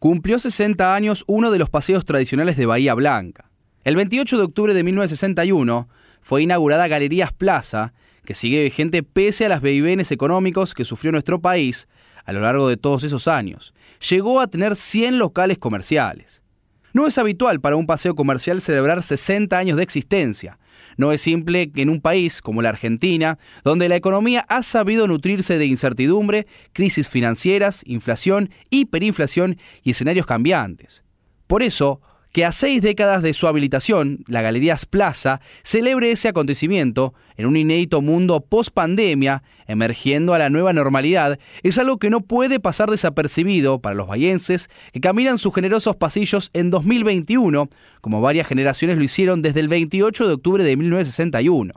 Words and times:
cumplió 0.00 0.38
60 0.38 0.94
años 0.94 1.24
uno 1.26 1.50
de 1.50 1.58
los 1.58 1.68
paseos 1.68 2.06
tradicionales 2.06 2.56
de 2.56 2.64
Bahía 2.64 2.94
Blanca. 2.94 3.50
El 3.84 3.96
28 3.96 4.38
de 4.38 4.44
octubre 4.44 4.74
de 4.74 4.82
1961 4.82 5.88
fue 6.22 6.42
inaugurada 6.42 6.88
Galerías 6.88 7.34
Plaza, 7.34 7.92
que 8.24 8.34
sigue 8.34 8.62
vigente 8.62 9.02
pese 9.02 9.44
a 9.44 9.50
las 9.50 9.60
vaivenes 9.60 10.10
económicos 10.10 10.72
que 10.72 10.86
sufrió 10.86 11.12
nuestro 11.12 11.42
país 11.42 11.86
a 12.24 12.32
lo 12.32 12.40
largo 12.40 12.66
de 12.66 12.78
todos 12.78 13.04
esos 13.04 13.28
años. 13.28 13.74
Llegó 14.08 14.40
a 14.40 14.46
tener 14.46 14.74
100 14.74 15.18
locales 15.18 15.58
comerciales. 15.58 16.42
No 16.94 17.06
es 17.06 17.18
habitual 17.18 17.60
para 17.60 17.76
un 17.76 17.86
paseo 17.86 18.14
comercial 18.14 18.62
celebrar 18.62 19.02
60 19.02 19.56
años 19.56 19.76
de 19.76 19.82
existencia. 19.82 20.58
No 20.96 21.12
es 21.12 21.20
simple 21.20 21.70
que 21.70 21.82
en 21.82 21.90
un 21.90 22.00
país 22.00 22.42
como 22.42 22.62
la 22.62 22.70
Argentina, 22.70 23.38
donde 23.64 23.88
la 23.88 23.96
economía 23.96 24.44
ha 24.48 24.62
sabido 24.62 25.06
nutrirse 25.06 25.58
de 25.58 25.66
incertidumbre, 25.66 26.46
crisis 26.72 27.08
financieras, 27.08 27.82
inflación, 27.86 28.50
hiperinflación 28.70 29.58
y 29.82 29.90
escenarios 29.90 30.26
cambiantes. 30.26 31.02
Por 31.46 31.62
eso, 31.62 32.00
que 32.32 32.44
a 32.44 32.52
seis 32.52 32.80
décadas 32.80 33.22
de 33.22 33.34
su 33.34 33.46
habilitación, 33.46 34.24
la 34.28 34.42
Galerías 34.42 34.86
Plaza 34.86 35.40
celebre 35.62 36.12
ese 36.12 36.28
acontecimiento 36.28 37.14
en 37.36 37.46
un 37.46 37.56
inédito 37.56 38.00
mundo 38.02 38.40
post-pandemia, 38.40 39.42
emergiendo 39.66 40.34
a 40.34 40.38
la 40.38 40.50
nueva 40.50 40.72
normalidad, 40.72 41.38
es 41.62 41.78
algo 41.78 41.98
que 41.98 42.10
no 42.10 42.20
puede 42.20 42.60
pasar 42.60 42.90
desapercibido 42.90 43.80
para 43.80 43.94
los 43.94 44.06
bayenses 44.06 44.68
que 44.92 45.00
caminan 45.00 45.38
sus 45.38 45.54
generosos 45.54 45.96
pasillos 45.96 46.50
en 46.52 46.70
2021, 46.70 47.68
como 48.00 48.20
varias 48.20 48.46
generaciones 48.46 48.96
lo 48.96 49.04
hicieron 49.04 49.42
desde 49.42 49.60
el 49.60 49.68
28 49.68 50.28
de 50.28 50.34
octubre 50.34 50.64
de 50.64 50.76
1961. 50.76 51.74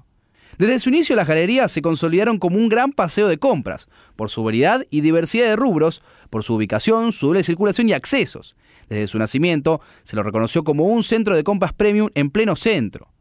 Desde 0.58 0.80
su 0.80 0.90
inicio 0.90 1.16
las 1.16 1.28
galerías 1.28 1.72
se 1.72 1.82
consolidaron 1.82 2.38
como 2.38 2.58
un 2.58 2.70
gran 2.70 2.92
paseo 2.92 3.28
de 3.28 3.40
compras, 3.40 3.88
por 4.16 4.30
su 4.30 4.44
variedad 4.44 4.86
y 4.92 5.02
diversidad 5.02 5.48
de 5.48 5.56
rubros, 5.56 6.04
por 6.30 6.44
su 6.44 6.54
ubicación, 6.54 7.12
su 7.12 7.28
doble 7.28 7.44
circulación 7.44 7.90
y 7.90 7.94
accesos. 7.94 8.56
Desde 8.90 9.08
su 9.08 9.20
nacimiento 9.20 9.82
se 10.04 10.16
lo 10.16 10.24
reconoció 10.24 10.64
como 10.64 10.84
un 10.86 11.04
centro 11.04 11.36
de 11.36 11.44
compras 11.44 11.74
premium 11.74 12.10
en 12.16 12.30
pleno 12.30 12.56
centro. 12.56 13.14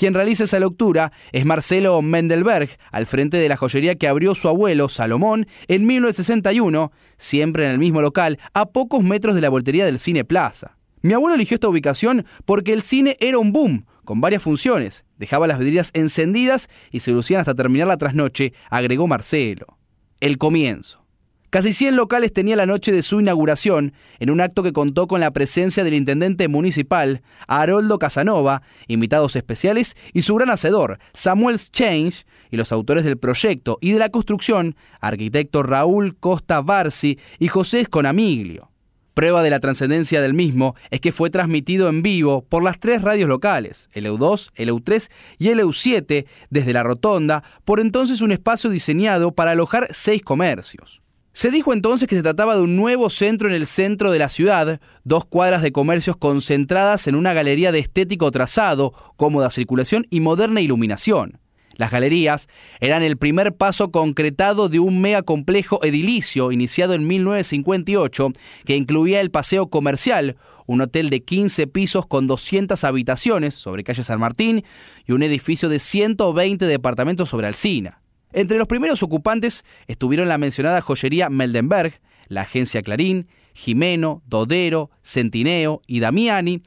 Quien 0.00 0.14
realiza 0.14 0.44
esa 0.44 0.58
lectura 0.58 1.12
es 1.30 1.44
Marcelo 1.44 2.00
Mendelberg, 2.00 2.70
al 2.90 3.04
frente 3.04 3.36
de 3.36 3.50
la 3.50 3.58
joyería 3.58 3.96
que 3.96 4.08
abrió 4.08 4.34
su 4.34 4.48
abuelo 4.48 4.88
Salomón 4.88 5.46
en 5.68 5.86
1961, 5.86 6.90
siempre 7.18 7.66
en 7.66 7.72
el 7.72 7.78
mismo 7.78 8.00
local, 8.00 8.38
a 8.54 8.70
pocos 8.70 9.04
metros 9.04 9.34
de 9.34 9.42
la 9.42 9.50
voltería 9.50 9.84
del 9.84 9.98
Cine 9.98 10.24
Plaza. 10.24 10.78
Mi 11.02 11.12
abuelo 11.12 11.34
eligió 11.34 11.56
esta 11.56 11.68
ubicación 11.68 12.24
porque 12.46 12.72
el 12.72 12.80
cine 12.80 13.18
era 13.20 13.36
un 13.36 13.52
boom, 13.52 13.84
con 14.06 14.22
varias 14.22 14.42
funciones. 14.42 15.04
Dejaba 15.18 15.46
las 15.46 15.58
vidrieras 15.58 15.90
encendidas 15.92 16.68
y 16.90 17.00
se 17.00 17.10
lucían 17.10 17.40
hasta 17.40 17.54
terminar 17.54 17.86
la 17.86 17.98
trasnoche, 17.98 18.54
agregó 18.70 19.06
Marcelo. 19.06 19.78
El 20.20 20.38
comienzo. 20.38 21.04
Casi 21.50 21.72
100 21.72 21.96
locales 21.96 22.32
tenía 22.32 22.54
la 22.54 22.64
noche 22.64 22.92
de 22.92 23.02
su 23.02 23.18
inauguración, 23.18 23.92
en 24.20 24.30
un 24.30 24.40
acto 24.40 24.62
que 24.62 24.72
contó 24.72 25.08
con 25.08 25.18
la 25.18 25.32
presencia 25.32 25.82
del 25.82 25.94
intendente 25.94 26.46
municipal, 26.46 27.22
Haroldo 27.48 27.98
Casanova, 27.98 28.62
invitados 28.86 29.34
especiales 29.34 29.96
y 30.12 30.22
su 30.22 30.36
gran 30.36 30.50
hacedor, 30.50 31.00
Samuel 31.12 31.58
Change, 31.58 32.24
y 32.52 32.56
los 32.56 32.70
autores 32.70 33.04
del 33.04 33.18
proyecto 33.18 33.78
y 33.80 33.90
de 33.90 33.98
la 33.98 34.10
construcción, 34.10 34.76
arquitecto 35.00 35.64
Raúl 35.64 36.16
Costa 36.16 36.62
Barsi 36.62 37.18
y 37.40 37.48
José 37.48 37.80
Esconamiglio. 37.80 38.70
Prueba 39.14 39.42
de 39.42 39.50
la 39.50 39.58
trascendencia 39.58 40.22
del 40.22 40.34
mismo 40.34 40.76
es 40.90 41.00
que 41.00 41.10
fue 41.10 41.30
transmitido 41.30 41.88
en 41.88 42.02
vivo 42.02 42.42
por 42.42 42.62
las 42.62 42.78
tres 42.78 43.02
radios 43.02 43.28
locales, 43.28 43.88
el 43.92 44.06
EU2, 44.06 44.50
el 44.54 44.68
EU3 44.68 45.10
y 45.38 45.48
el 45.48 45.58
EU7, 45.58 46.26
desde 46.48 46.72
la 46.72 46.84
Rotonda, 46.84 47.42
por 47.64 47.80
entonces 47.80 48.20
un 48.20 48.30
espacio 48.30 48.70
diseñado 48.70 49.32
para 49.32 49.50
alojar 49.50 49.88
seis 49.90 50.22
comercios. 50.22 50.99
Se 51.32 51.50
dijo 51.50 51.72
entonces 51.72 52.08
que 52.08 52.16
se 52.16 52.22
trataba 52.22 52.56
de 52.56 52.62
un 52.62 52.74
nuevo 52.76 53.08
centro 53.08 53.48
en 53.48 53.54
el 53.54 53.66
centro 53.66 54.10
de 54.10 54.18
la 54.18 54.28
ciudad, 54.28 54.80
dos 55.04 55.24
cuadras 55.24 55.62
de 55.62 55.70
comercios 55.70 56.16
concentradas 56.16 57.06
en 57.06 57.14
una 57.14 57.32
galería 57.32 57.70
de 57.70 57.78
estético 57.78 58.30
trazado, 58.32 58.92
cómoda 59.16 59.50
circulación 59.50 60.06
y 60.10 60.20
moderna 60.20 60.60
iluminación. 60.60 61.38
Las 61.76 61.92
galerías 61.92 62.48
eran 62.80 63.02
el 63.02 63.16
primer 63.16 63.54
paso 63.54 63.90
concretado 63.90 64.68
de 64.68 64.80
un 64.80 65.00
mega 65.00 65.22
complejo 65.22 65.82
edilicio 65.82 66.52
iniciado 66.52 66.94
en 66.94 67.06
1958 67.06 68.32
que 68.66 68.76
incluía 68.76 69.20
el 69.20 69.30
Paseo 69.30 69.68
Comercial, 69.68 70.36
un 70.66 70.82
hotel 70.82 71.10
de 71.10 71.22
15 71.22 71.68
pisos 71.68 72.06
con 72.06 72.26
200 72.26 72.82
habitaciones 72.84 73.54
sobre 73.54 73.84
calle 73.84 74.02
San 74.02 74.20
Martín 74.20 74.64
y 75.06 75.12
un 75.12 75.22
edificio 75.22 75.68
de 75.68 75.78
120 75.78 76.66
departamentos 76.66 77.30
sobre 77.30 77.46
Alcina. 77.46 78.00
Entre 78.32 78.58
los 78.58 78.68
primeros 78.68 79.02
ocupantes 79.02 79.64
estuvieron 79.86 80.28
la 80.28 80.38
mencionada 80.38 80.80
joyería 80.80 81.30
Meldenberg, 81.30 82.00
la 82.28 82.42
agencia 82.42 82.82
Clarín, 82.82 83.28
Jimeno, 83.54 84.22
Dodero, 84.26 84.90
Centineo 85.02 85.82
y 85.86 86.00
Damiani, 86.00 86.62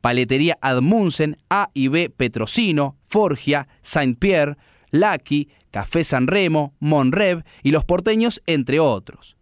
Paletería 0.00 0.58
Admunsen, 0.60 1.36
A 1.48 1.70
y 1.74 1.88
B 1.88 2.10
Petrosino, 2.10 2.96
Forgia, 3.08 3.68
Saint-Pierre, 3.82 4.56
Lucky, 4.90 5.48
Café 5.70 6.04
San 6.04 6.26
Remo, 6.26 6.74
Monrev 6.80 7.44
y 7.62 7.70
Los 7.70 7.84
Porteños, 7.84 8.42
entre 8.46 8.80
otros. 8.80 9.36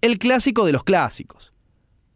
El 0.00 0.18
clásico 0.18 0.64
de 0.64 0.72
los 0.72 0.84
clásicos. 0.84 1.52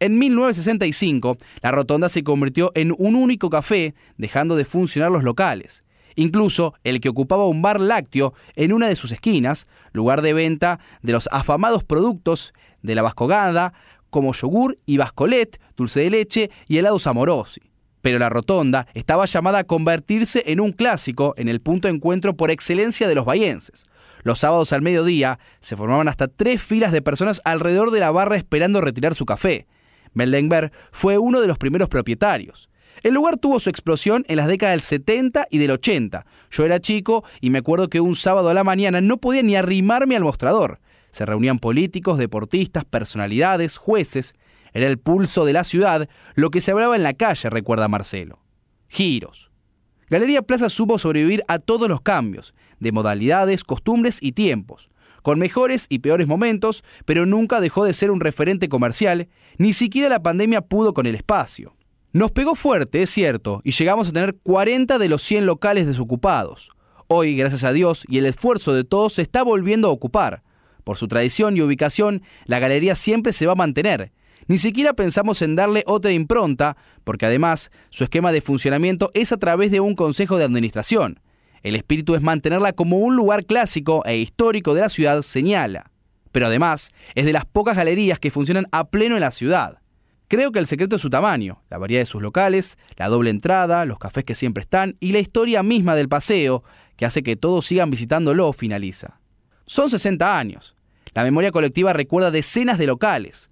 En 0.01 0.19
1965, 0.19 1.39
la 1.61 1.71
rotonda 1.71 2.09
se 2.09 2.25
convirtió 2.25 2.73
en 2.75 2.93
un 2.99 3.15
único 3.15 3.51
café, 3.51 3.95
dejando 4.17 4.57
de 4.57 4.65
funcionar 4.65 5.13
los 5.13 5.23
locales. 5.23 5.85
Incluso 6.15 6.75
el 6.85 7.01
que 7.01 7.09
ocupaba 7.09 7.47
un 7.47 7.63
bar 7.63 7.81
lácteo 7.81 8.35
en 8.57 8.73
una 8.73 8.89
de 8.89 8.97
sus 8.97 9.13
esquinas, 9.13 9.67
lugar 9.93 10.23
de 10.23 10.33
venta 10.33 10.81
de 11.03 11.13
los 11.13 11.29
afamados 11.33 11.85
productos 11.85 12.53
de 12.83 12.95
la 12.95 13.03
Vascogada, 13.03 13.73
como 14.11 14.35
yogur 14.35 14.79
y 14.85 14.99
bascolet, 14.99 15.59
dulce 15.77 16.01
de 16.01 16.11
leche 16.11 16.51
y 16.69 16.79
helados 16.79 17.07
amorosi. 17.07 17.61
Pero 18.03 18.19
la 18.19 18.29
rotonda 18.29 18.87
estaba 18.95 19.25
llamada 19.27 19.61
a 19.61 19.65
convertirse 19.65 20.43
en 20.47 20.61
un 20.61 20.73
clásico 20.73 21.35
en 21.39 21.49
el 21.49 21.61
punto 21.61 21.89
de 21.89 21.95
encuentro 21.95 22.37
por 22.37 22.51
excelencia 22.51 23.09
de 23.09 23.15
los 23.15 23.25
bayenses. 23.25 23.85
Los 24.23 24.41
sábados 24.41 24.73
al 24.73 24.83
mediodía 24.83 25.39
se 25.61 25.77
formaban 25.77 26.09
hasta 26.09 26.29
tres 26.29 26.63
filas 26.63 26.93
de 26.93 27.03
personas 27.03 27.41
alrededor 27.45 27.91
de 27.91 28.01
la 28.01 28.11
barra 28.11 28.37
esperando 28.37 28.81
retirar 28.81 29.15
su 29.15 29.25
café. 29.25 29.67
Meldenberg 30.15 30.73
fue 30.91 31.19
uno 31.19 31.41
de 31.41 31.47
los 31.47 31.59
primeros 31.59 31.89
propietarios. 31.89 32.69
El 33.03 33.15
lugar 33.15 33.37
tuvo 33.37 33.59
su 33.59 33.71
explosión 33.71 34.25
en 34.29 34.37
las 34.37 34.47
décadas 34.47 34.75
del 34.75 34.83
70 34.83 35.49
y 35.51 35.59
del 35.59 35.73
80. 35.73 36.25
Yo 36.51 36.65
era 36.65 36.81
chico 36.81 37.25
y 37.41 37.51
me 37.51 37.59
acuerdo 37.59 37.89
que 37.89 38.01
un 38.01 38.15
sábado 38.15 38.49
a 38.49 38.55
la 38.55 38.65
mañana 38.65 39.01
no 39.01 39.17
podía 39.17 39.43
ni 39.43 39.57
arrimarme 39.57 40.17
al 40.17 40.23
mostrador. 40.23 40.81
Se 41.11 41.27
reunían 41.27 41.59
políticos, 41.59 42.19
deportistas, 42.19 42.85
personalidades, 42.85 43.77
jueces. 43.77 44.35
Era 44.73 44.87
el 44.87 44.99
pulso 44.99 45.45
de 45.45 45.53
la 45.53 45.65
ciudad, 45.65 46.09
lo 46.35 46.51
que 46.51 46.61
se 46.61 46.71
hablaba 46.71 46.97
en 46.97 47.03
la 47.03 47.13
calle, 47.13 47.51
recuerda 47.51 47.89
Marcelo. 47.89 48.41
Giros. 48.89 49.51
Galería 50.09 50.43
Plaza 50.43 50.69
supo 50.69 50.99
sobrevivir 50.99 51.43
a 51.49 51.59
todos 51.59 51.89
los 51.89 52.03
cambios, 52.03 52.55
de 52.81 52.93
modalidades, 52.93 53.65
costumbres 53.65 54.19
y 54.21 54.33
tiempos, 54.33 54.91
con 55.23 55.39
mejores 55.39 55.87
y 55.89 56.01
peores 56.01 56.29
momentos, 56.29 56.85
pero 57.05 57.25
nunca 57.25 57.61
dejó 57.61 57.85
de 57.85 57.95
ser 57.95 58.11
un 58.11 58.21
referente 58.21 58.69
comercial, 58.69 59.29
ni 59.57 59.73
siquiera 59.73 60.09
la 60.09 60.23
pandemia 60.23 60.61
pudo 60.61 60.93
con 60.93 61.07
el 61.07 61.15
espacio. 61.15 61.75
Nos 62.15 62.31
pegó 62.31 62.55
fuerte, 62.55 63.01
es 63.01 63.09
cierto, 63.09 63.63
y 63.65 63.71
llegamos 63.71 64.09
a 64.09 64.13
tener 64.13 64.35
40 64.35 64.99
de 64.99 65.09
los 65.09 65.23
100 65.23 65.47
locales 65.47 65.87
desocupados. 65.87 66.71
Hoy, 67.07 67.35
gracias 67.37 67.65
a 67.65 67.73
Dios 67.73 68.05
y 68.07 68.19
el 68.19 68.27
esfuerzo 68.27 68.75
de 68.75 68.85
todos, 68.85 69.15
se 69.15 69.23
está 69.23 69.43
volviendo 69.43 69.89
a 69.89 69.93
ocupar. 69.93 70.43
Por 70.85 70.99
su 70.99 71.09
tradición 71.09 71.57
y 71.57 71.63
ubicación, 71.63 72.21
la 72.45 72.59
galería 72.59 72.97
siempre 72.97 73.33
se 73.33 73.47
va 73.47 73.53
a 73.53 73.57
mantener. 73.57 74.13
Ni 74.47 74.59
siquiera 74.59 74.93
pensamos 74.93 75.41
en 75.41 75.57
darle 75.57 75.85
otra 75.87 76.13
impronta, 76.13 76.77
porque 77.03 77.25
además 77.25 77.71
su 77.89 78.05
esquema 78.05 78.31
de 78.31 78.43
funcionamiento 78.43 79.11
es 79.15 79.33
a 79.33 79.39
través 79.39 79.71
de 79.71 79.81
un 79.81 79.95
consejo 79.95 80.37
de 80.37 80.45
administración. 80.45 81.19
El 81.63 81.77
espíritu 81.77 82.15
es 82.15 82.21
mantenerla 82.21 82.75
como 82.75 82.99
un 82.99 83.17
lugar 83.17 83.47
clásico 83.47 84.03
e 84.05 84.19
histórico 84.19 84.75
de 84.75 84.83
la 84.83 84.91
ciudad, 84.91 85.23
señala. 85.23 85.91
Pero 86.31 86.49
además, 86.49 86.91
es 87.15 87.25
de 87.25 87.33
las 87.33 87.47
pocas 87.47 87.75
galerías 87.75 88.19
que 88.19 88.31
funcionan 88.31 88.67
a 88.71 88.91
pleno 88.91 89.15
en 89.15 89.23
la 89.23 89.31
ciudad. 89.31 89.82
Creo 90.33 90.51
que 90.51 90.61
el 90.61 90.67
secreto 90.67 90.97
es 90.97 91.03
su 91.03 91.11
tamaño, 91.11 91.61
la 91.69 91.77
variedad 91.77 92.01
de 92.01 92.07
sus 92.07 92.23
locales, 92.23 92.79
la 92.97 93.11
doble 93.11 93.29
entrada, 93.29 93.85
los 93.85 93.99
cafés 93.99 94.25
que 94.25 94.35
siempre 94.35 94.63
están 94.63 94.97
y 94.99 95.13
la 95.13 95.19
historia 95.19 95.63
misma 95.63 95.95
del 95.95 96.09
paseo, 96.09 96.65
que 96.97 97.05
hace 97.05 97.23
que 97.23 97.37
todos 97.37 97.67
sigan 97.67 97.91
visitándolo, 97.91 98.51
finaliza. 98.55 99.21
Son 99.67 99.91
60 99.91 100.39
años. 100.39 100.75
La 101.13 101.23
memoria 101.23 101.53
colectiva 101.53 101.93
recuerda 101.93 102.31
decenas 102.31 102.79
de 102.79 102.87
locales. 102.87 103.51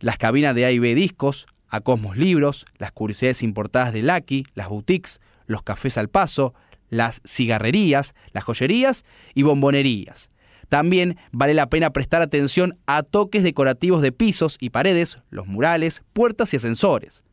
Las 0.00 0.16
cabinas 0.16 0.54
de 0.54 0.64
A 0.64 0.70
y 0.70 0.78
B 0.78 0.94
discos, 0.94 1.48
a 1.68 1.82
Cosmos 1.82 2.16
Libros, 2.16 2.64
las 2.78 2.92
curiosidades 2.92 3.42
importadas 3.42 3.92
de 3.92 4.00
Lucky, 4.00 4.46
las 4.54 4.70
boutiques, 4.70 5.20
los 5.44 5.62
cafés 5.62 5.98
al 5.98 6.08
paso, 6.08 6.54
las 6.88 7.20
cigarrerías, 7.26 8.14
las 8.32 8.44
joyerías 8.44 9.04
y 9.34 9.42
bombonerías. 9.42 10.30
También 10.72 11.18
vale 11.32 11.52
la 11.52 11.68
pena 11.68 11.90
prestar 11.90 12.22
atención 12.22 12.78
a 12.86 13.02
toques 13.02 13.42
decorativos 13.42 14.00
de 14.00 14.10
pisos 14.10 14.56
y 14.58 14.70
paredes, 14.70 15.18
los 15.28 15.46
murales, 15.46 16.00
puertas 16.14 16.54
y 16.54 16.56
ascensores. 16.56 17.24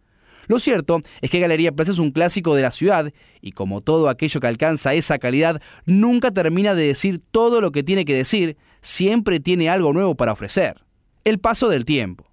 Lo 0.48 0.60
cierto 0.60 1.00
es 1.22 1.30
que 1.30 1.40
Galería 1.40 1.72
Plaza 1.72 1.94
es 1.94 2.00
un 2.00 2.12
clásico 2.12 2.54
de 2.54 2.64
la 2.64 2.72
ciudad 2.72 3.14
y 3.40 3.54
como 3.54 3.80
todo 3.80 4.10
aquello 4.10 4.42
que 4.42 4.48
alcanza 4.48 4.94
esa 4.94 5.20
calidad 5.20 5.62
nunca 5.86 6.32
termina 6.32 6.76
de 6.76 6.88
decir 6.88 7.22
todo 7.32 7.62
lo 7.62 7.72
que 7.72 7.82
tiene 7.82 8.04
que 8.04 8.14
decir, 8.14 8.58
siempre 8.82 9.40
tiene 9.40 9.70
algo 9.70 9.94
nuevo 9.94 10.16
para 10.16 10.34
ofrecer. 10.34 10.84
El 11.24 11.40
paso 11.40 11.70
del 11.70 11.86
tiempo. 11.86 12.26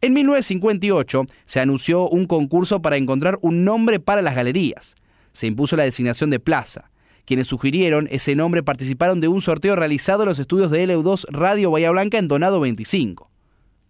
En 0.00 0.14
1958 0.14 1.26
se 1.44 1.60
anunció 1.60 2.08
un 2.08 2.24
concurso 2.24 2.80
para 2.80 2.96
encontrar 2.96 3.38
un 3.42 3.64
nombre 3.64 4.00
para 4.00 4.22
las 4.22 4.34
galerías. 4.34 4.94
Se 5.32 5.46
impuso 5.46 5.76
la 5.76 5.84
designación 5.84 6.30
de 6.30 6.40
plaza. 6.40 6.90
Quienes 7.28 7.48
sugirieron 7.48 8.08
ese 8.10 8.34
nombre 8.34 8.62
participaron 8.62 9.20
de 9.20 9.28
un 9.28 9.42
sorteo 9.42 9.76
realizado 9.76 10.22
en 10.22 10.30
los 10.30 10.38
estudios 10.38 10.70
de 10.70 10.88
LU2 10.88 11.26
Radio 11.28 11.70
Bahía 11.70 11.90
Blanca 11.90 12.16
en 12.16 12.26
Donado 12.26 12.58
25. 12.58 13.30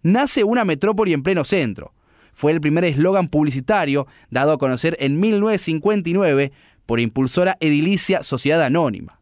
Nace 0.03 0.43
una 0.43 0.65
metrópoli 0.65 1.13
en 1.13 1.23
pleno 1.23 1.45
centro. 1.45 1.93
Fue 2.33 2.51
el 2.51 2.59
primer 2.59 2.83
eslogan 2.83 3.29
publicitario 3.29 4.07
dado 4.29 4.51
a 4.51 4.57
conocer 4.57 4.97
en 4.99 5.21
1959 5.21 6.51
por 6.85 6.99
impulsora 6.99 7.55
edilicia 7.61 8.23
Sociedad 8.23 8.61
Anónima. 8.61 9.21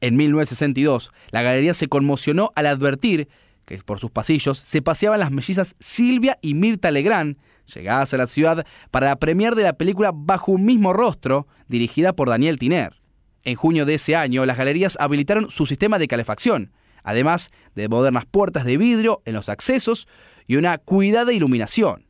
En 0.00 0.16
1962, 0.16 1.12
la 1.30 1.42
galería 1.42 1.74
se 1.74 1.88
conmocionó 1.88 2.52
al 2.56 2.64
advertir 2.64 3.28
que 3.66 3.76
por 3.82 3.98
sus 3.98 4.10
pasillos 4.10 4.56
se 4.56 4.80
paseaban 4.80 5.20
las 5.20 5.32
mellizas 5.32 5.76
Silvia 5.80 6.38
y 6.40 6.54
Mirta 6.54 6.90
Legrand, 6.90 7.36
llegadas 7.66 8.14
a 8.14 8.16
la 8.16 8.26
ciudad 8.26 8.64
para 8.90 9.08
la 9.08 9.54
de 9.54 9.62
la 9.62 9.74
película 9.74 10.12
Bajo 10.14 10.50
un 10.50 10.64
mismo 10.64 10.94
rostro, 10.94 11.46
dirigida 11.68 12.14
por 12.14 12.30
Daniel 12.30 12.58
Tiner. 12.58 12.99
En 13.44 13.54
junio 13.54 13.86
de 13.86 13.94
ese 13.94 14.16
año, 14.16 14.44
las 14.46 14.58
galerías 14.58 14.96
habilitaron 15.00 15.50
su 15.50 15.66
sistema 15.66 15.98
de 15.98 16.08
calefacción, 16.08 16.72
además 17.02 17.50
de 17.74 17.88
modernas 17.88 18.26
puertas 18.26 18.64
de 18.64 18.76
vidrio 18.76 19.22
en 19.24 19.34
los 19.34 19.48
accesos 19.48 20.08
y 20.46 20.56
una 20.56 20.78
cuidada 20.78 21.32
iluminación. 21.32 22.06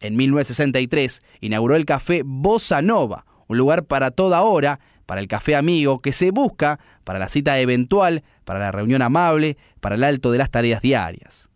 En 0.00 0.16
1963 0.16 1.22
inauguró 1.40 1.76
el 1.76 1.86
café 1.86 2.22
Bossa 2.24 2.82
Nova, 2.82 3.24
un 3.48 3.56
lugar 3.56 3.84
para 3.84 4.10
toda 4.10 4.42
hora, 4.42 4.80
para 5.06 5.20
el 5.20 5.28
café 5.28 5.56
amigo 5.56 6.00
que 6.00 6.12
se 6.12 6.30
busca 6.30 6.80
para 7.04 7.18
la 7.18 7.28
cita 7.28 7.58
eventual, 7.58 8.24
para 8.44 8.58
la 8.58 8.72
reunión 8.72 9.02
amable, 9.02 9.56
para 9.80 9.94
el 9.94 10.04
alto 10.04 10.32
de 10.32 10.38
las 10.38 10.50
tareas 10.50 10.82
diarias. 10.82 11.48